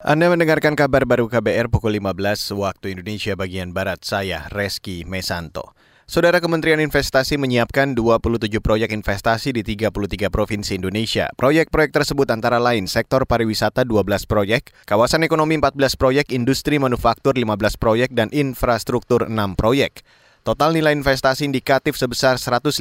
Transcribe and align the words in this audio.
Anda 0.00 0.32
mendengarkan 0.32 0.80
kabar 0.80 1.04
baru 1.04 1.28
KBR 1.28 1.68
pukul 1.68 2.00
15 2.00 2.56
waktu 2.56 2.96
Indonesia 2.96 3.36
bagian 3.36 3.76
Barat. 3.76 4.00
Saya 4.00 4.48
Reski 4.48 5.04
Mesanto. 5.04 5.76
Saudara 6.08 6.40
Kementerian 6.40 6.80
Investasi 6.80 7.36
menyiapkan 7.36 7.92
27 7.92 8.48
proyek 8.64 8.96
investasi 8.96 9.52
di 9.52 9.60
33 9.60 10.32
provinsi 10.32 10.80
Indonesia. 10.80 11.28
Proyek-proyek 11.36 11.92
tersebut 11.92 12.32
antara 12.32 12.56
lain 12.56 12.88
sektor 12.88 13.28
pariwisata 13.28 13.84
12 13.84 14.24
proyek, 14.24 14.72
kawasan 14.88 15.20
ekonomi 15.20 15.60
14 15.60 16.00
proyek, 16.00 16.32
industri 16.32 16.80
manufaktur 16.80 17.36
15 17.36 17.76
proyek, 17.76 18.08
dan 18.16 18.32
infrastruktur 18.32 19.28
6 19.28 19.36
proyek. 19.52 20.00
Total 20.40 20.72
nilai 20.72 20.96
investasi 20.96 21.44
indikatif 21.44 22.00
sebesar 22.00 22.40
155 22.40 22.80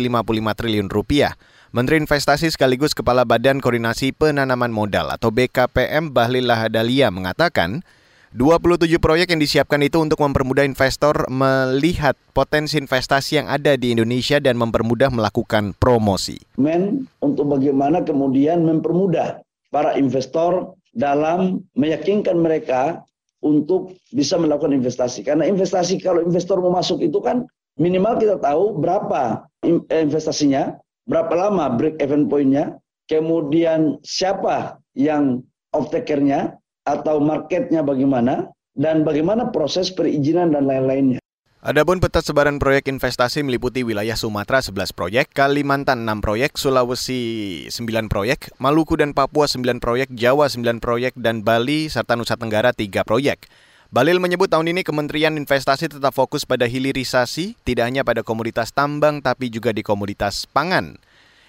triliun 0.55 0.87
rupiah. 0.87 1.35
Menteri 1.69 2.01
Investasi 2.01 2.49
sekaligus 2.49 2.97
Kepala 2.97 3.29
Badan 3.29 3.61
Koordinasi 3.61 4.09
Penanaman 4.09 4.73
Modal 4.73 5.13
atau 5.13 5.29
BKPM 5.29 6.09
Bahlil 6.09 6.49
Lahadalia 6.49 7.13
mengatakan, 7.13 7.85
27 8.33 8.89
proyek 8.97 9.29
yang 9.29 9.37
disiapkan 9.37 9.77
itu 9.85 10.01
untuk 10.01 10.17
mempermudah 10.17 10.65
investor 10.65 11.29
melihat 11.29 12.17
potensi 12.33 12.81
investasi 12.81 13.37
yang 13.37 13.47
ada 13.53 13.77
di 13.77 13.93
Indonesia 13.93 14.41
dan 14.41 14.57
mempermudah 14.57 15.13
melakukan 15.13 15.77
promosi. 15.77 16.41
Men 16.57 17.05
untuk 17.21 17.53
bagaimana 17.53 18.01
kemudian 18.01 18.65
mempermudah 18.65 19.45
para 19.69 19.93
investor 19.93 20.73
dalam 20.97 21.61
meyakinkan 21.77 22.33
mereka 22.33 23.05
untuk 23.45 23.93
bisa 24.09 24.41
melakukan 24.41 24.73
investasi. 24.73 25.21
Karena 25.21 25.45
investasi 25.45 26.01
kalau 26.01 26.25
investor 26.25 26.57
mau 26.65 26.73
masuk 26.73 27.05
itu 27.05 27.21
kan 27.21 27.45
minimal 27.77 28.17
kita 28.17 28.41
tahu 28.41 28.73
berapa 28.81 29.45
investasinya, 29.93 30.81
berapa 31.09 31.33
lama 31.33 31.73
break 31.73 31.97
even 31.99 32.29
point-nya, 32.29 32.77
kemudian 33.09 33.97
siapa 34.05 34.77
yang 34.93 35.41
off 35.73 35.89
takernya 35.89 36.55
atau 36.85 37.17
marketnya 37.17 37.81
bagaimana, 37.81 38.53
dan 38.77 39.01
bagaimana 39.03 39.49
proses 39.49 39.89
perizinan 39.89 40.53
dan 40.53 40.69
lain-lainnya. 40.69 41.19
Adapun 41.59 41.99
peta 41.99 42.23
sebaran 42.23 42.55
proyek 42.55 42.87
investasi 42.87 43.43
meliputi 43.43 43.83
wilayah 43.83 44.15
Sumatera 44.15 44.63
11 44.63 44.95
proyek, 44.95 45.27
Kalimantan 45.35 46.07
6 46.07 46.23
proyek, 46.23 46.55
Sulawesi 46.55 47.67
9 47.67 48.07
proyek, 48.07 48.55
Maluku 48.63 48.95
dan 48.95 49.11
Papua 49.11 49.43
9 49.43 49.83
proyek, 49.83 50.07
Jawa 50.15 50.47
9 50.47 50.79
proyek, 50.79 51.19
dan 51.19 51.43
Bali 51.43 51.91
serta 51.91 52.15
Nusa 52.15 52.39
Tenggara 52.39 52.71
3 52.71 53.03
proyek. 53.03 53.51
Balil 53.89 54.21
menyebut 54.21 54.53
tahun 54.53 54.69
ini 54.69 54.85
Kementerian 54.85 55.33
Investasi 55.33 55.89
tetap 55.89 56.13
fokus 56.13 56.45
pada 56.45 56.69
hilirisasi, 56.69 57.57
tidak 57.65 57.89
hanya 57.89 58.05
pada 58.05 58.21
komoditas 58.21 58.69
tambang 58.69 59.17
tapi 59.17 59.49
juga 59.49 59.73
di 59.73 59.81
komoditas 59.81 60.45
pangan. 60.45 60.93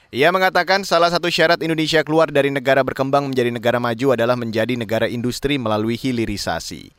Ia 0.08 0.33
mengatakan 0.33 0.80
salah 0.88 1.12
satu 1.12 1.28
syarat 1.28 1.61
Indonesia 1.61 2.00
keluar 2.00 2.33
dari 2.33 2.48
negara 2.48 2.80
berkembang 2.80 3.28
menjadi 3.28 3.52
negara 3.52 3.77
maju 3.77 4.16
adalah 4.16 4.41
menjadi 4.41 4.72
negara 4.72 5.05
industri 5.05 5.61
melalui 5.61 6.00
hilirisasi. 6.00 6.96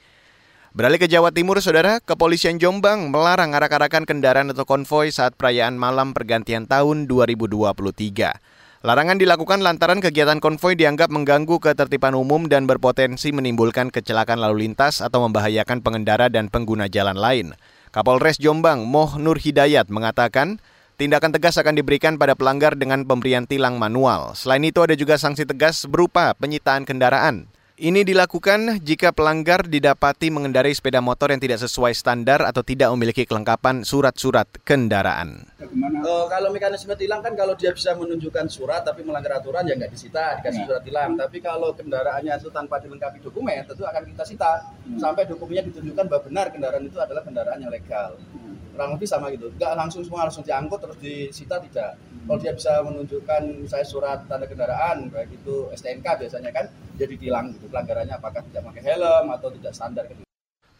Beralih 0.77 1.01
ke 1.01 1.09
Jawa 1.09 1.33
Timur, 1.33 1.57
Saudara, 1.57 1.97
Kepolisian 2.05 2.61
Jombang 2.61 3.09
melarang 3.09 3.57
arak-arakan 3.57 4.05
kendaraan 4.05 4.53
atau 4.53 4.69
konvoi 4.69 5.09
saat 5.09 5.33
perayaan 5.33 5.73
malam 5.73 6.13
pergantian 6.13 6.69
tahun 6.69 7.09
2023. 7.09 8.60
Larangan 8.81 9.21
dilakukan 9.21 9.61
lantaran 9.61 10.01
kegiatan 10.01 10.41
konvoi 10.41 10.73
dianggap 10.73 11.13
mengganggu 11.13 11.61
ketertiban 11.61 12.17
umum 12.17 12.49
dan 12.49 12.65
berpotensi 12.65 13.29
menimbulkan 13.29 13.93
kecelakaan 13.93 14.41
lalu 14.41 14.65
lintas 14.65 15.05
atau 15.05 15.21
membahayakan 15.29 15.85
pengendara 15.85 16.33
dan 16.33 16.49
pengguna 16.49 16.89
jalan 16.89 17.13
lain. 17.13 17.53
Kapolres 17.93 18.41
Jombang, 18.41 18.89
Moh 18.89 19.21
Nur 19.21 19.37
Hidayat, 19.37 19.85
mengatakan 19.93 20.57
tindakan 20.97 21.29
tegas 21.29 21.61
akan 21.61 21.77
diberikan 21.77 22.17
pada 22.17 22.33
pelanggar 22.33 22.73
dengan 22.73 23.05
pemberian 23.05 23.45
tilang 23.45 23.77
manual. 23.77 24.33
Selain 24.33 24.65
itu 24.65 24.81
ada 24.81 24.97
juga 24.97 25.13
sanksi 25.21 25.45
tegas 25.45 25.85
berupa 25.85 26.33
penyitaan 26.33 26.81
kendaraan. 26.81 27.53
Ini 27.81 28.05
dilakukan 28.05 28.77
jika 28.85 29.09
pelanggar 29.09 29.65
didapati 29.65 30.29
mengendarai 30.29 30.69
sepeda 30.69 31.01
motor 31.01 31.33
yang 31.33 31.41
tidak 31.41 31.65
sesuai 31.65 31.97
standar 31.97 32.45
atau 32.45 32.61
tidak 32.61 32.93
memiliki 32.93 33.25
kelengkapan 33.25 33.81
surat-surat 33.81 34.45
kendaraan. 34.61 35.49
Uh, 35.57 36.29
kalau 36.29 36.53
mekanisme 36.53 36.93
tilang 36.93 37.25
kan 37.25 37.33
kalau 37.33 37.57
dia 37.57 37.73
bisa 37.73 37.97
menunjukkan 37.97 38.53
surat 38.53 38.85
tapi 38.85 39.01
melanggar 39.01 39.41
aturan 39.41 39.65
ya 39.65 39.73
nggak 39.73 39.97
disita 39.97 40.37
dikasih 40.37 40.61
ya. 40.61 40.65
surat 40.69 40.83
tilang. 40.85 41.17
Tapi 41.17 41.41
kalau 41.41 41.73
kendaraannya 41.73 42.37
itu 42.37 42.53
tanpa 42.53 42.77
dilengkapi 42.77 43.17
dokumen 43.17 43.65
tentu 43.65 43.81
akan 43.81 44.05
kita 44.13 44.29
sita 44.29 44.61
hmm. 44.87 44.99
sampai 44.99 45.27
dokumennya 45.29 45.67
ditunjukkan 45.69 46.05
bahwa 46.07 46.21
benar 46.27 46.45
kendaraan 46.49 46.85
itu 46.87 46.97
adalah 46.97 47.23
kendaraan 47.25 47.59
yang 47.61 47.73
legal. 47.73 48.17
Hmm. 48.17 48.55
Kurang 48.71 48.89
lebih 48.95 49.07
sama 49.09 49.29
gitu. 49.33 49.51
Nggak 49.55 49.73
langsung 49.75 50.01
semua 50.05 50.25
langsung 50.25 50.45
diangkut 50.45 50.79
terus 50.79 50.97
disita 51.01 51.59
tidak 51.59 51.99
kalau 52.25 52.37
dia 52.39 52.53
bisa 52.53 52.79
menunjukkan 52.85 53.41
misalnya 53.65 53.87
surat 53.87 54.19
tanda 54.29 54.45
kendaraan 54.45 55.09
baik 55.09 55.41
itu 55.41 55.67
STNK 55.73 56.05
biasanya 56.21 56.51
kan 56.53 56.65
jadi 56.95 57.17
tilang 57.17 57.51
gitu 57.51 57.65
pelanggarannya 57.67 58.15
apakah 58.15 58.45
tidak 58.45 58.61
pakai 58.71 58.81
helm 58.93 59.25
atau 59.33 59.49
tidak 59.49 59.73
standar 59.73 60.05
gitu. 60.05 60.21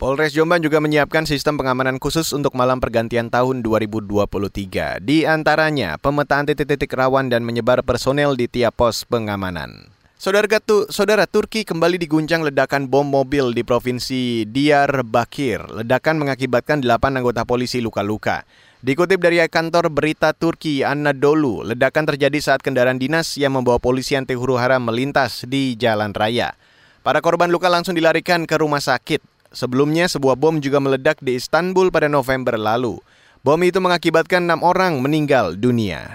Polres 0.02 0.34
Jombang 0.34 0.66
juga 0.66 0.82
menyiapkan 0.82 1.30
sistem 1.30 1.62
pengamanan 1.62 2.02
khusus 2.02 2.34
untuk 2.34 2.58
malam 2.58 2.82
pergantian 2.82 3.30
tahun 3.30 3.62
2023. 3.62 4.98
Di 4.98 5.30
antaranya, 5.30 6.02
pemetaan 6.02 6.50
titik-titik 6.50 6.90
rawan 6.98 7.30
dan 7.30 7.46
menyebar 7.46 7.86
personel 7.86 8.34
di 8.34 8.50
tiap 8.50 8.82
pos 8.82 9.06
pengamanan. 9.06 9.94
Saudara, 10.22 10.46
tu, 10.62 10.86
saudara 10.94 11.26
Turki 11.26 11.66
kembali 11.66 11.98
diguncang 11.98 12.46
ledakan 12.46 12.86
bom 12.86 13.02
mobil 13.02 13.58
di 13.58 13.66
provinsi 13.66 14.46
Diyarbakir. 14.46 15.82
Ledakan 15.82 16.22
mengakibatkan 16.22 16.86
8 16.86 17.18
anggota 17.18 17.42
polisi 17.42 17.82
luka-luka. 17.82 18.46
Dikutip 18.86 19.18
dari 19.18 19.42
kantor 19.50 19.90
berita 19.90 20.30
Turki 20.38 20.86
Anadolu, 20.86 21.66
ledakan 21.66 22.06
terjadi 22.06 22.38
saat 22.38 22.62
kendaraan 22.62 23.02
dinas 23.02 23.34
yang 23.34 23.58
membawa 23.58 23.82
polisi 23.82 24.14
anti 24.14 24.38
huru 24.38 24.62
hara 24.62 24.78
melintas 24.78 25.42
di 25.50 25.74
jalan 25.74 26.14
raya. 26.14 26.54
Para 27.02 27.18
korban 27.18 27.50
luka 27.50 27.66
langsung 27.66 27.98
dilarikan 27.98 28.46
ke 28.46 28.62
rumah 28.62 28.78
sakit. 28.78 29.26
Sebelumnya, 29.50 30.06
sebuah 30.06 30.38
bom 30.38 30.62
juga 30.62 30.78
meledak 30.78 31.18
di 31.26 31.34
Istanbul 31.34 31.90
pada 31.90 32.06
November 32.06 32.62
lalu. 32.62 33.02
Bom 33.42 33.58
itu 33.66 33.82
mengakibatkan 33.82 34.46
enam 34.46 34.62
orang 34.62 35.02
meninggal 35.02 35.58
dunia. 35.58 36.14